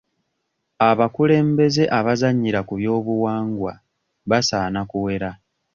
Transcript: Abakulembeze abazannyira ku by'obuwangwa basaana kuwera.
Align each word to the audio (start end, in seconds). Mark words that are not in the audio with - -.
Abakulembeze 0.89 1.83
abazannyira 1.99 2.59
ku 2.67 2.73
by'obuwangwa 2.79 3.73
basaana 4.29 4.81
kuwera. 4.89 5.29